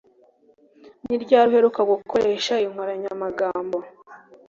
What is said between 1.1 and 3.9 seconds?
ryari uheruka gukoresha iyi nkoranyamagambo